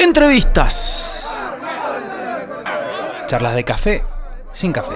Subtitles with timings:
[0.00, 1.28] Entrevistas.
[3.26, 4.02] Charlas de café
[4.50, 4.94] sin café.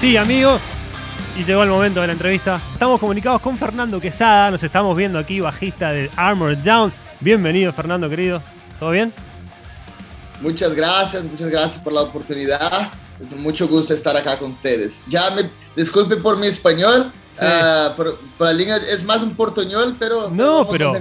[0.00, 0.62] Sí, amigos,
[1.36, 2.58] y llegó el momento de la entrevista.
[2.72, 6.90] Estamos comunicados con Fernando Quesada, nos estamos viendo aquí, bajista de Armored Down.
[7.20, 8.40] Bienvenido, Fernando, querido.
[8.80, 9.12] ¿Todo bien?
[10.40, 12.90] Muchas gracias, muchas gracias por la oportunidad.
[13.36, 15.02] Mucho gusto estar acá con ustedes.
[15.06, 20.30] Ya me disculpe por mi español, ah, por, la línea es más un portuñol, pero
[20.30, 20.92] no, pero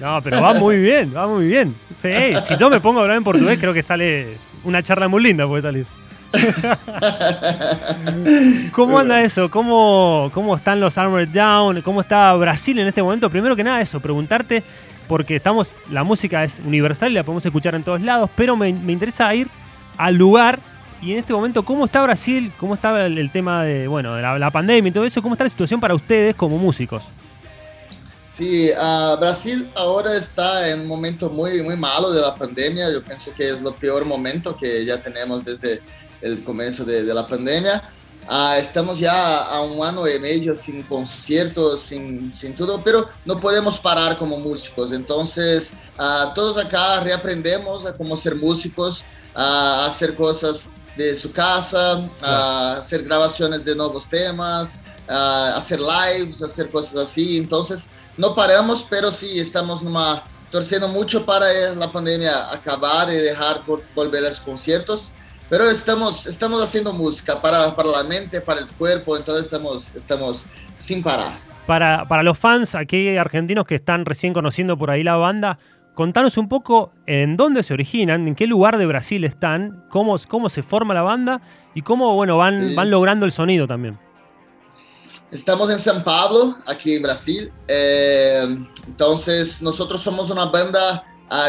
[0.00, 1.74] no, pero va muy bien, va muy bien.
[1.98, 2.10] Sí,
[2.48, 5.46] si yo me pongo a hablar en portugués, creo que sale una charla muy linda,
[5.46, 5.86] puede salir.
[8.72, 9.50] ¿Cómo anda eso?
[9.50, 11.82] ¿Cómo, ¿Cómo están los Armored Down?
[11.82, 13.28] ¿Cómo está Brasil en este momento?
[13.30, 14.62] Primero que nada, eso, preguntarte,
[15.08, 18.68] porque estamos, la música es universal y la podemos escuchar en todos lados, pero me,
[18.68, 19.48] interesa ir
[19.98, 20.60] al lugar
[21.02, 22.52] y en este momento, ¿cómo está Brasil?
[22.58, 25.22] ¿Cómo está el, tema de, bueno, de la, pandemia y todo eso?
[25.22, 27.02] ¿Cómo está la situación para ustedes como músicos?
[28.28, 32.92] Sí, uh, Brasil ahora está en un momento muy, muy malo de la pandemia.
[32.92, 35.80] Yo pienso que es el peor momento que ya tenemos desde
[36.20, 37.82] el comienzo de, la pandemia.
[38.28, 43.40] Ah, estamos ya a un año y medio sin conciertos, sin, sin todo, pero no
[43.40, 44.92] podemos parar como músicos.
[44.92, 52.08] Entonces, ah, todos acá reaprendemos a cómo ser músicos, a hacer cosas de su casa,
[52.22, 57.38] a hacer grabaciones de nuevos temas, a hacer lives, hacer cosas así.
[57.38, 63.60] Entonces, no paramos, pero sí estamos numa, torciendo mucho para la pandemia acabar y dejar
[63.94, 65.14] volver a los conciertos.
[65.48, 70.46] Pero estamos, estamos haciendo música para, para la mente, para el cuerpo, entonces estamos, estamos
[70.78, 71.38] sin parar.
[71.66, 75.58] Para, para los fans aquí argentinos que están recién conociendo por ahí la banda,
[76.00, 80.48] contanos un poco en dónde se originan, en qué lugar de Brasil están, cómo, cómo
[80.48, 81.42] se forma la banda
[81.74, 83.98] y cómo bueno, van, van logrando el sonido también.
[85.30, 87.52] Estamos en San Pablo, aquí en Brasil.
[87.68, 88.46] Eh,
[88.86, 91.04] entonces, nosotros somos una banda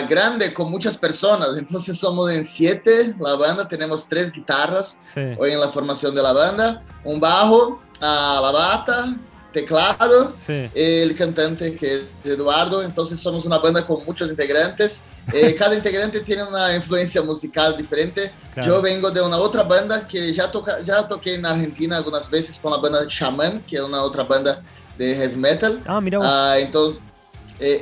[0.10, 1.52] grande con muchas personas.
[1.58, 5.00] Entonces somos en siete la banda, tenemos tres guitarras
[5.40, 9.16] hoy en la formación de la banda, un bajo, la bata,
[9.52, 12.84] teclado, el cantante que es Eduardo.
[12.84, 15.04] Entonces somos una banda con muchos integrantes.
[15.34, 18.32] Eh, cada integrante tiene una influencia musical diferente.
[18.64, 22.58] Yo vengo de una otra banda que ya, toca, ya toqué en Argentina algunas veces
[22.60, 24.62] con la banda Shaman, que es una otra banda
[24.98, 25.82] de heavy metal.
[25.86, 26.20] Ah, mira.
[26.22, 27.02] Ah, entonces
[27.64, 27.80] eh,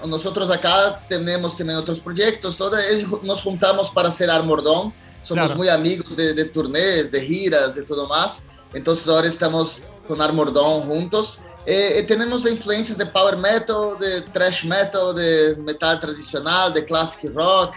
[0.06, 2.74] nosotros acá tenemos también otros proyectos, todo,
[3.22, 8.08] nos juntamos para hacer Armordón, somos muy amigos de, de turnés, de giras, de todo
[8.08, 8.42] más,
[8.72, 11.42] entonces ahora estamos con Armordón juntos.
[11.66, 17.74] Eh, tenemos influencias de power metal, de thrash metal, de metal tradicional, de classic rock.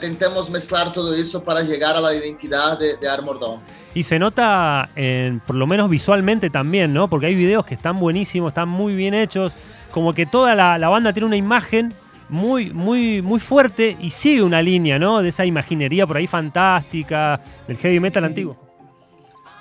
[0.00, 3.60] Tentamos mezclar todo eso para llegar a la identidad de, de Armordón.
[3.92, 7.08] Y se nota, en, por lo menos visualmente también, ¿no?
[7.08, 9.52] Porque hay videos que están buenísimos, están muy bien hechos
[9.94, 11.94] como que toda la, banda tiene una imagen
[12.28, 15.22] muy, muy, muy fuerte y sigue una línea, ¿no?
[15.22, 18.63] De esa imaginería por ahí fantástica, del heavy metal antiguo.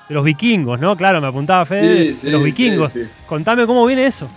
[0.09, 0.97] De los vikingos, ¿no?
[0.97, 2.94] Claro, me apuntaba Fede, de los vikingos.
[3.28, 4.28] Contame cómo viene eso.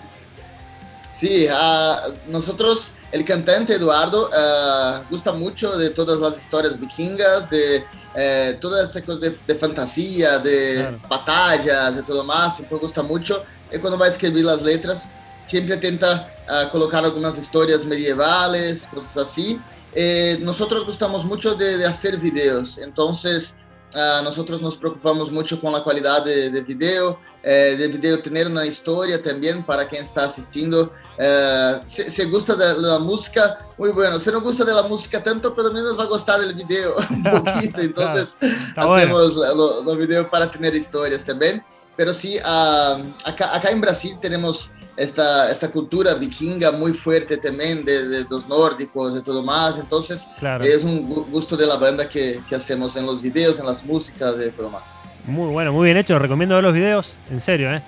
[1.13, 7.83] Sí, uh, nosotros, el cantante Eduardo, uh, gusta mucho de todas las historias vikingas, de
[8.15, 13.43] uh, todas esas cosas de, fantasía, de batallas, de todo más, entonces gusta mucho.
[13.73, 15.09] Y cuando va a escribir las letras,
[15.47, 19.59] siempre tenta uh, colocar algunas historias medievales, cosas así.
[19.95, 23.57] Eh, nosotros gustamos mucho de, de hacer videos, entonces
[23.95, 28.47] uh, nosotros nos preocupamos mucho con la calidad de, de video, eh, de video tener
[28.47, 30.93] una historia también para quien está asistiendo.
[31.19, 34.19] Uh, se, se, gusta de la música, muy bueno.
[34.19, 37.23] Se no gusta de la música tanto, pero menos va a gustar del video un
[37.45, 37.81] poquito.
[37.81, 38.37] Entonces
[38.77, 41.63] hacemos los lo videos para tener historias también.
[41.97, 48.25] Pero sí, acá, acá en Brasil tenemos esta, esta cultura vikinga muy fuerte también de,
[48.29, 49.79] los nórdicos y todo más.
[49.79, 50.29] Entonces
[50.63, 54.35] es un gusto de la banda que, que, hacemos en los videos, en las músicas
[54.47, 54.95] y todo más.
[55.27, 56.19] Muy bueno, muy bien hecho.
[56.19, 57.71] Recomiendo ver los videos, en serio.
[57.71, 57.83] ¿eh?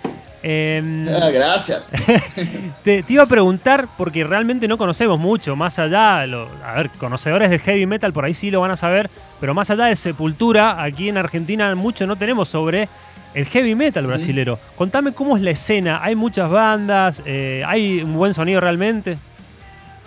[0.44, 1.92] Ah, gracias.
[2.84, 7.58] te, iba a preguntar, porque realmente no conocemos mucho, más allá, a ver, conocedores de
[7.58, 11.08] heavy metal por ahí sí lo van a saber, pero más allá de Sepultura, aquí
[11.08, 12.88] en Argentina mucho no tenemos sobre
[13.34, 14.58] el heavy metal brasilero.
[14.76, 16.02] Contame cómo es la escena.
[16.02, 17.22] ¿Hay muchas bandas?
[17.24, 19.18] Eh, ¿Hay un buen sonido realmente?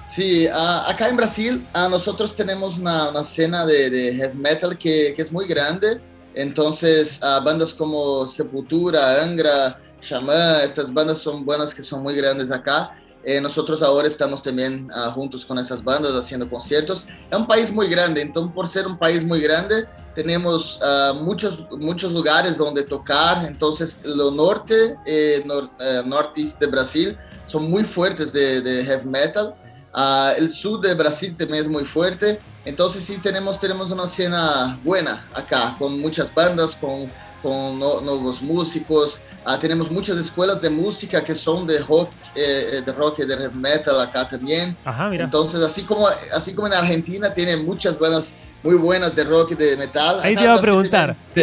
[0.10, 6.00] Sí, acá en Brasil nosotros tenemos una, escena de, heavy metal que, es muy grande.
[6.34, 12.98] Entonces, bandas como Sepultura, Angra, Xamã, estas bandas son buenas que son muy grandes acá.
[13.24, 17.06] Eh, nosotros ahora estamos también juntos con esas bandas haciendo conciertos.
[17.30, 21.68] Es un país muy grande, entonces por ser un país muy grande, tenemos uh, muchos,
[21.72, 27.84] muchos lugares donde tocar, entonces lo norte, eh, nor, eh, norte de Brasil, son muy
[27.84, 29.56] fuertes de, de heavy metal.
[29.94, 32.40] Ah, el sur de Brasil también es muy fuerte.
[32.64, 37.10] Entonces sí tenemos, tenemos una escena buena acá, con muchas bandas, con,
[37.42, 39.22] con nuevos músicos.
[39.44, 43.26] Ah, tenemos muchas escuelas de música que son de rock, eh, eh, de rock y
[43.26, 44.76] de heavy metal acá también.
[45.12, 48.34] Entonces, así como, así como en Argentina tiene muchas bandas
[48.64, 50.20] muy buenas de rock y de metal.
[50.22, 51.42] Ahí te iba a preguntar, te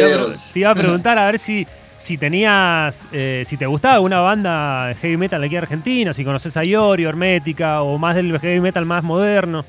[0.55, 1.67] iba, a preguntar a ver si,
[1.97, 6.23] si tenías, eh, si te gustaba alguna banda de heavy metal aquí en Argentina, si
[6.23, 9.65] conoces a Iori, Hermética o más del heavy metal más moderno.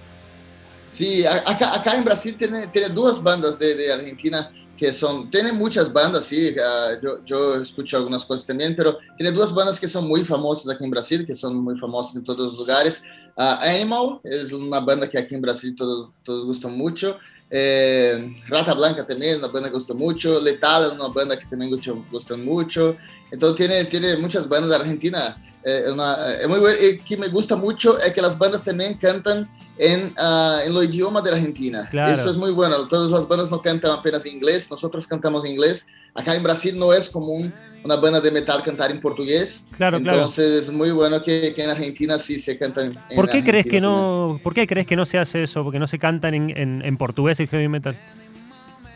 [0.93, 4.51] Sí, acá, acá en Brasil tiene, tiene dos bandas de, de Argentina
[4.81, 9.31] que son, tiene muchas bandas, sí, uh, yo, yo, escucho algunas cosas también, pero tiene
[9.31, 12.39] dos bandas que son muy famosas aquí en Brasil, que son muy famosas en todos
[12.39, 13.03] los lugares.
[13.37, 17.19] Uh, Animal es una banda que aquí en Brasil todos, todos gustan mucho.
[17.51, 20.41] Eh, Rata Blanca también, una banda que gusta mucho.
[20.41, 21.71] Letal es una banda que también
[22.11, 22.97] gustan mucho.
[23.31, 25.37] Entonces tiene, tiene muchas bandas de Argentina.
[25.63, 26.79] Eh, una, es muy bueno.
[26.81, 29.47] Y que me gusta mucho es que las bandas también cantan
[29.81, 31.89] en, uh, en lo idioma de la Argentina.
[31.91, 32.13] Claro.
[32.13, 32.87] Eso es muy bueno.
[32.87, 35.87] Todas las bandas no cantan apenas inglés, nosotros cantamos inglés.
[36.15, 37.51] Acá en Brasil no es común
[37.83, 39.65] una banda de metal cantar en portugués.
[39.79, 43.43] Claro, Entonces es muy bueno que, que, en Argentina sí se canta en, ¿Por qué
[43.43, 45.65] crees que no ¿Por qué crees que no se hace eso?
[45.65, 47.97] Porque no se cantan en, en, en portugués el heavy metal.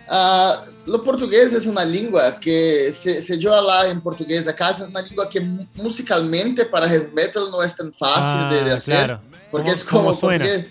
[0.07, 4.81] Uh, lo portugués es una lengua que se, se yo hablar en portugués acá es
[4.81, 5.41] una lengua que
[5.77, 9.07] musicalmente para heavy metal no es tan fácil ah, de, de, hacer.
[9.07, 9.34] Claro.
[9.55, 10.19] Porque es como...
[10.19, 10.67] Porque,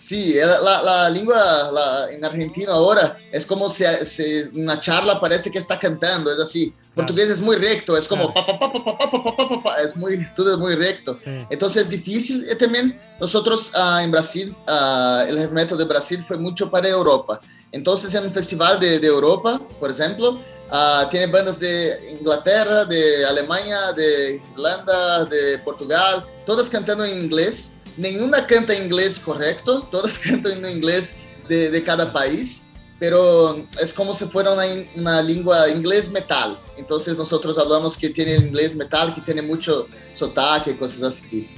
[0.00, 5.50] sí, la, la lengua la, en Argentina ahora es como si, si, una charla parece
[5.50, 6.72] que está cantando, es así.
[6.94, 10.76] Portugués es muy recto, es como pa, pa, pa, pa, es muy, todo es muy
[10.76, 11.18] recto.
[11.24, 11.30] Sí.
[11.50, 12.46] Entonces es difícil.
[12.48, 16.88] Y también nosotros uh, en Brasil, uh, el heavy metal de Brasil fue mucho para
[16.88, 17.40] Europa.
[17.72, 23.24] Entonces en un festival de, de Europa, por ejemplo, Uh, tiene bandas de Inglaterra, de
[23.24, 30.64] Alemania, de Irlanda, de Portugal, todas cantando en inglés ninguna canta inglés correcto, todas cantan
[30.64, 31.16] en inglés
[31.48, 32.62] de, de cada país,
[32.98, 34.64] pero es como si fuera una,
[34.94, 36.56] una, lengua inglés metal.
[36.78, 41.48] Entonces nosotros hablamos que tiene inglés metal, que tiene mucho sotaque y cosas así.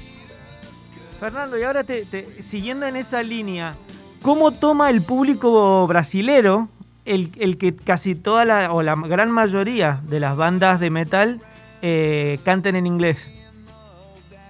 [1.20, 3.74] Fernando, y ahora te, te, siguiendo en esa línea,
[4.22, 6.68] ¿cómo toma el público brasilero
[7.04, 11.40] el, el, que casi toda la, o la gran mayoría de las bandas de metal
[11.82, 13.18] eh, canten en inglés?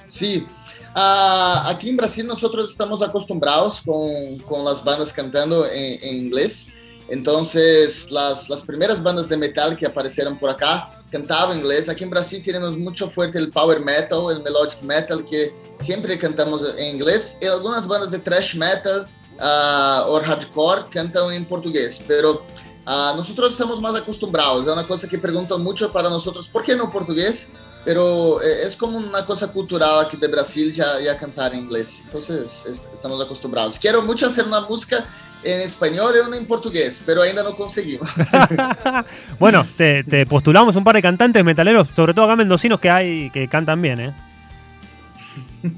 [0.08, 0.46] Sí,
[0.90, 6.66] Uh, aqui em Brasil, nós estamos acostumados com, com as bandas cantando em, em inglês.
[7.10, 8.06] Então, as,
[8.50, 11.88] as primeiras bandas de metal que apareceram por acá cantavam em inglês.
[11.88, 16.62] Aqui em Brasil, temos muito forte o power metal, o melodic metal, que sempre cantamos
[16.76, 17.38] em inglês.
[17.40, 21.98] E algumas bandas de thrash metal uh, ou hardcore cantam em português.
[22.06, 24.66] Pero uh, nós estamos mais acostumados.
[24.66, 27.48] É uma coisa que perguntam muito para nós: por que não português?
[27.88, 32.02] Pero eh, es como una cosa cultural aquí de Brasil ya, ya cantar en inglés.
[32.04, 33.78] Entonces estamos acostumbrados.
[33.78, 35.06] Quiero mucho hacer una música
[35.42, 38.06] en español y una en portugués, pero ainda no conseguimos.
[39.40, 43.30] bueno, te, te, postulamos un par de cantantes metaleros, sobre todo acá mendocinos que hay
[43.30, 44.12] que cantan bien, ¿eh?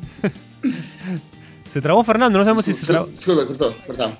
[1.72, 3.06] se trabó Fernando, no sabemos si se trabó.
[3.06, 4.18] Disculpe, cortó, cortamos.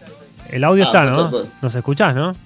[0.49, 1.29] El audio ah, está, ¿no?
[1.29, 1.49] Cortó.
[1.61, 2.37] Nos escuchás, ¿no?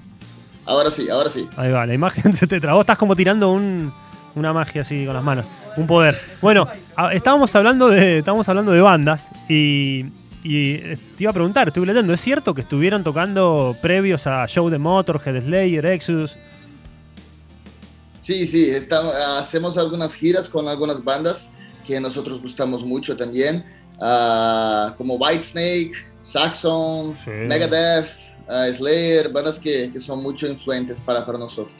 [0.64, 1.46] Ahora sí, ahora sí.
[1.58, 3.92] Ahí va, la imagen se te trabó, estás como tirando un
[4.34, 5.46] una magia así con las manos,
[5.76, 6.18] un poder.
[6.40, 6.68] Bueno,
[7.12, 10.06] estábamos hablando de, estábamos hablando de bandas y,
[10.42, 14.68] y te iba a preguntar, estuve leyendo, ¿es cierto que estuvieron tocando previos a show
[14.68, 16.36] de Motorhead, Slayer, Exodus?
[18.20, 21.50] Sí, sí, estamos, hacemos algunas giras con algunas bandas
[21.86, 23.64] que nosotros gustamos mucho también,
[23.98, 27.30] uh, como Whitesnake, Saxon, sí.
[27.30, 28.08] Megadeth,
[28.48, 31.76] uh, Slayer, bandas que, que, son mucho influentes para, para nosotros.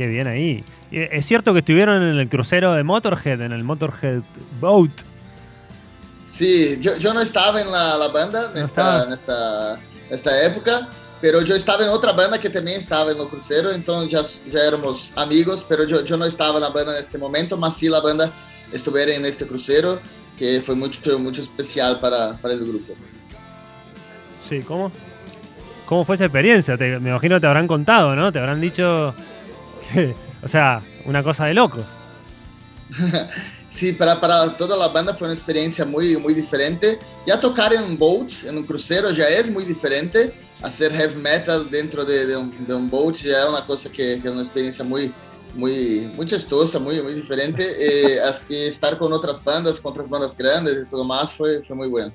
[0.00, 0.64] Qué bien ahí.
[0.90, 4.22] ¿Es cierto que estuvieron en el crucero de Motorhead, en el Motorhead
[4.58, 4.92] Boat?
[6.26, 9.78] Sí, yo, yo no estaba en la, la banda en, esta, en esta,
[10.08, 10.88] esta, época,
[11.20, 14.66] pero yo estaba en otra banda que también estaba en el crucero, entonces ya, ya
[14.68, 17.90] éramos amigos, pero yo, yo no estaba en la banda en este momento, mas sí
[17.90, 18.32] la banda
[18.72, 20.00] estuviera en este crucero,
[20.38, 22.94] que fue mucho, mucho especial para, para el grupo.
[24.48, 24.90] Sí, ¿cómo?
[25.84, 26.78] ¿Cómo fue esa experiencia?
[26.78, 28.32] Te, me imagino te habrán contado, ¿no?
[28.32, 29.14] Te habrán dicho...
[30.42, 31.78] O sea, una cosa de loco.
[33.70, 36.98] sí, para, para toda la banda fue una experiencia muy, muy diferente.
[37.26, 40.32] Ya tocar en un boat, en un crucero, ya es muy diferente.
[40.62, 44.18] Hacer heavy metal dentro de, de, un, de un, boat ya es una cosa que,
[44.20, 45.12] que, es una experiencia muy,
[45.54, 47.64] muy, muy chistosa, muy, muy diferente.
[47.78, 51.88] eh, estar con otras bandas, con otras bandas grandes y todo más fue, fue muy
[51.88, 52.12] bueno.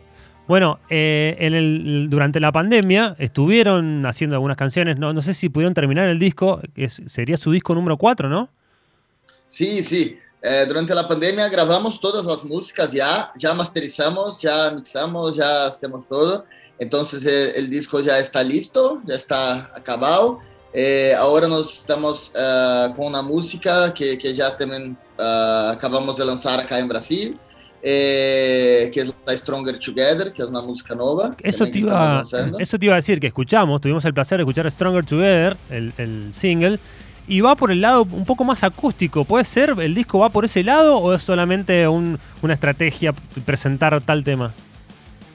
[0.47, 5.49] Bueno, eh, en el, durante la pandemia estuvieron haciendo algunas canciones, no, no sé si
[5.49, 8.49] pudieron terminar el disco, es, sería su disco número 4, ¿no?
[9.47, 10.19] Sí, sí.
[10.41, 16.07] eh, durante la pandemia grabamos todas las músicas ya, ya masterizamos, ya mixamos, ya hacemos
[16.07, 16.45] todo.
[16.77, 20.39] Entonces eh, el disco ya está listo, ya está acabado.
[20.73, 26.25] Eh, ahora nos estamos uh, con una música que, que ya también uh, acabamos de
[26.25, 27.39] lanzar acá en Brasil,
[27.87, 31.35] eh, que es la Stronger Together, que es una música nueva.
[31.43, 32.23] Eso te, iba,
[32.59, 35.93] eso te iba a decir, que escuchamos, tuvimos el placer de escuchar Stronger Together, el,
[35.99, 36.79] el single,
[37.27, 39.23] y va por el lado un poco más acústico.
[39.23, 39.75] ¿Puede ser?
[39.79, 43.13] ¿El disco va por ese lado o es solamente un, una estrategia
[43.45, 44.51] presentar tal tema?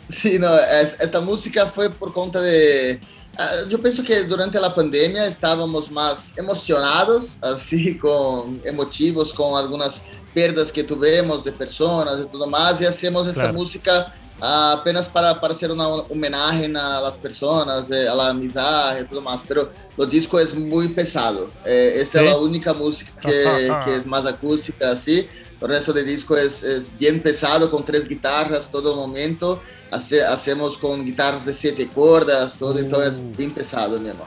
[0.08, 2.98] Sí, no, esta música fue por cuenta de
[3.42, 10.02] Ah, yo pienso que durante la pandemia estábamos más emocionados, así, con emotivos, con algunas
[10.34, 13.54] perdas que tuvimos de personas y todo más, y hacemos esa claro.
[13.54, 19.00] música uh, apenas para, para hacer una homenaje a las personas, eh, a la amistad
[19.00, 21.50] y todo más, pero el disco es muy pesado.
[21.64, 22.26] Eh, esta ¿Sí?
[22.26, 25.26] es la única música que, que, es más acústica, así.
[25.62, 30.24] El resto del disco es, es bien pesado, con tres guitarras todo el momento hace,
[30.24, 32.78] hacemos con guitarras de siete cuerdas, todo, uh.
[32.78, 34.26] entonces bien pesado, mi amor.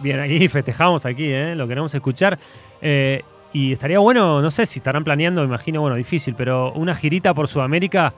[0.00, 1.54] Bien, ahí festejamos aquí, ¿eh?
[1.54, 2.38] lo queremos escuchar.
[2.82, 3.22] Eh,
[3.52, 7.32] y estaría bueno, no sé si estarán planeando, me imagino, bueno, difícil, pero una girita
[7.32, 8.12] por Sudamérica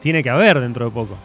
[0.00, 1.16] tiene que haber dentro de poco.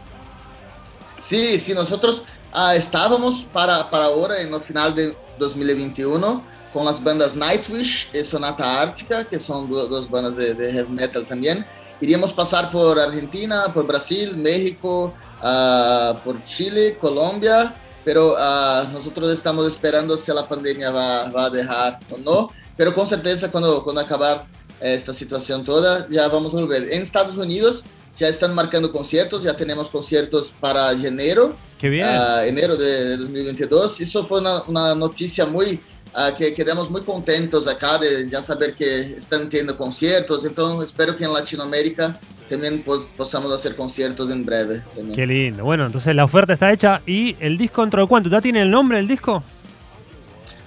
[1.18, 7.02] Sí, sí, nosotros ah, estábamos para, para ahora, en el final de 2021, con las
[7.02, 11.64] bandas Nightwish y Sonata Ártica, que son dos bandas de, de heavy metal también.
[12.04, 19.66] Iríamos pasar por Argentina, por Brasil, México, uh, por Chile, Colombia, pero uh, nosotros estamos
[19.66, 22.50] esperando si la pandemia va, va, a dejar o no.
[22.76, 24.44] Pero con certeza cuando, cuando acabar
[24.82, 26.92] esta situación toda, ya vamos a volver.
[26.92, 27.86] En Estados Unidos
[28.18, 31.56] ya están marcando conciertos, ya tenemos conciertos para enero.
[31.78, 32.06] Qué bien.
[32.06, 34.02] Uh, enero de, de, 2022.
[34.02, 35.80] Eso fue una, una noticia muy
[36.14, 40.44] uh, que quedamos muy contentos acá de ya saber que están teniendo conciertos.
[40.44, 42.18] Entonces espero que en Latinoamérica
[42.48, 44.82] también pues, podamos hacer conciertos en breve.
[44.94, 45.14] También.
[45.14, 45.64] Qué lindo.
[45.64, 48.70] Bueno, entonces la oferta está hecha y el disco dentro de cuánto, ¿ya tiene el
[48.70, 49.42] nombre del disco?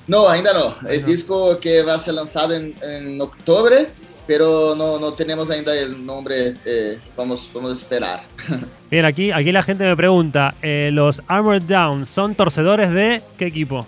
[0.07, 0.75] No, ainda no.
[0.89, 1.07] El no.
[1.07, 3.87] disco que va a ser lanzado en, en octubre,
[4.25, 6.55] pero no, no, tenemos ainda el nombre.
[6.65, 8.23] Eh, vamos, vamos a esperar.
[8.91, 13.47] Bien, aquí, aquí la gente me pregunta: eh, ¿los Armored Down son torcedores de qué
[13.47, 13.85] equipo?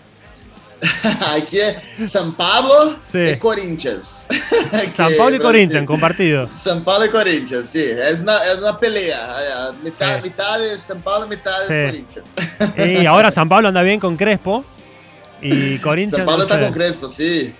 [1.35, 3.19] Aquí es San Pablo sí.
[3.19, 4.27] y Corinthians.
[4.93, 6.49] San Pablo y Corinthians, compartido.
[6.49, 7.83] San Pablo y Corinthians, sí.
[7.83, 9.71] Es una, es una pelea.
[9.83, 10.29] Mitad, sí.
[10.29, 12.35] mitad de San Pablo, mitad de Corinthians.
[12.77, 14.63] Y ahora San Pablo anda bien con Crespo.
[15.41, 16.17] Y Corinthians.
[16.17, 17.53] San Pablo no está con Crespo, sí.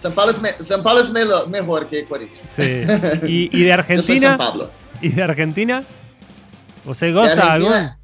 [0.00, 2.48] San Pablo es, me, San Pablo es mejor, mejor que Corinthians.
[2.48, 2.82] Sí.
[3.26, 4.28] ¿Y, y de Argentina?
[4.28, 4.70] San Pablo.
[5.00, 5.84] ¿Y de Argentina?
[6.84, 8.01] ¿Usted gosta algún?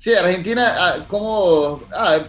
[0.00, 2.20] Sí, Argentina, ah, como ah,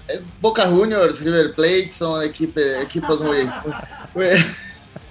[0.42, 3.46] Boca Juniors, River Plate son equipos, equipos muy.
[4.14, 4.28] muy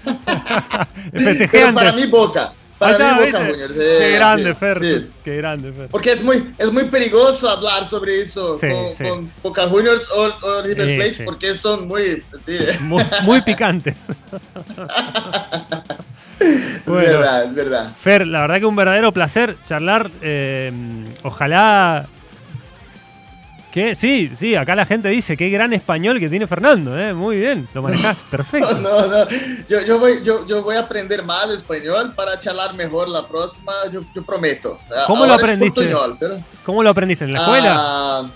[1.50, 2.52] Pero para mí, Boca.
[2.78, 3.46] Para está, mí, Boca.
[3.46, 3.74] Juniors.
[3.78, 4.78] Eh, qué grande, sí, Fer.
[4.78, 5.10] Sí.
[5.24, 5.88] Qué grande, Fer.
[5.88, 10.30] Porque es muy, es muy peligroso hablar sobre eso sí, con, con, Boca Juniors o,
[10.42, 12.22] o River Plate porque son muy.
[12.80, 14.08] Muy, muy picantes.
[16.84, 17.92] bueno, es verdad, es verdad.
[17.98, 20.10] Fer, la verdad que un verdadero placer charlar.
[20.20, 20.70] Eh,
[21.22, 22.06] ojalá
[23.70, 23.94] ¿Qué?
[23.94, 27.14] Sí, sí, acá la gente dice, qué gran español que tiene Fernando, ¿eh?
[27.14, 28.74] Muy bien, lo manejás, perfecto.
[28.78, 29.28] No, no,
[29.68, 33.72] yo, yo, voy, yo, yo, voy a aprender más español para charlar mejor la próxima,
[33.92, 34.78] yo, yo prometo.
[35.06, 35.94] ¿Cómo Ahora lo aprendiste?
[36.18, 36.40] pero...
[36.64, 37.24] ¿Cómo lo aprendiste?
[37.24, 38.22] ¿En la escuela?
[38.22, 38.28] Uh,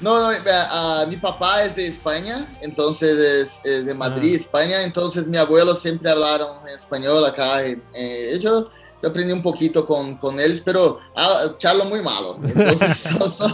[0.00, 4.36] no, no, uh, mi papá es de España, entonces es, es de Madrid, ah.
[4.36, 8.68] España, entonces mi abuelo siempre hablaron español acá, eh, yo
[9.02, 12.38] yo aprendí un poquito con, con ellos, pero ah, charlo muy malo.
[12.42, 13.46] Entonces, so, so...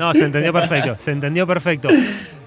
[0.00, 1.88] No, se entendió perfecto, se entendió perfecto.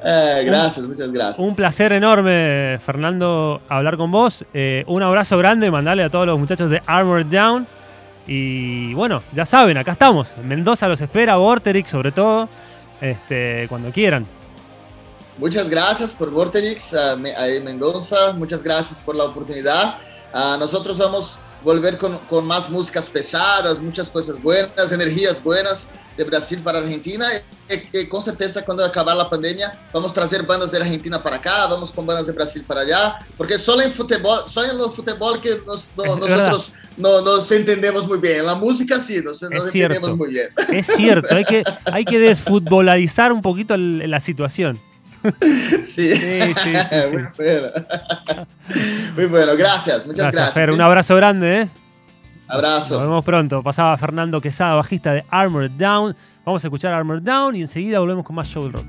[0.05, 1.39] Eh, gracias, muchas gracias.
[1.39, 4.43] Un placer enorme, Fernando, hablar con vos.
[4.53, 7.65] Eh, un abrazo grande, mandarle a todos los muchachos de Armored Down.
[8.27, 10.27] Y bueno, ya saben, acá estamos.
[10.43, 12.50] Mendoza los espera, Vorterix sobre todo,
[13.00, 14.25] este, cuando quieran.
[15.38, 18.33] Muchas gracias por Vorterix, uh, Mendoza.
[18.33, 20.00] Muchas gracias por la oportunidad.
[20.33, 25.89] Uh, nosotros vamos a volver con, con más músicas pesadas, muchas cosas buenas, energías buenas
[26.17, 27.27] de Brasil para Argentina
[27.70, 31.38] y, y, con certeza cuando acabar la pandemia vamos a traer bandas de Argentina para
[31.38, 34.91] acá, vamos con bandas de Brasil para allá, porque solo en fútbol, solo en el
[34.91, 39.41] fútbol que nos, no, nosotros no nos entendemos muy bien, en la música sí, nos,
[39.41, 40.50] nos entendemos muy bien.
[40.70, 44.79] Es cierto, hay que, hay que desfutbolizar un poquito la situación.
[45.84, 46.96] Sí, sí, sí, sí, sí.
[47.13, 47.68] Muy, bueno.
[49.15, 50.34] muy bueno, gracias, muchas gracias.
[50.34, 51.70] gracias Fer, un abrazo grande, ¿eh?
[52.48, 52.96] Abrazo.
[52.96, 53.63] Nos vemos pronto.
[53.63, 56.15] Pasaba Fernando Quesada, bajista de Armored Down.
[56.46, 58.82] Vamos a escuchar Armored Down y enseguida volvemos con más Show Rock.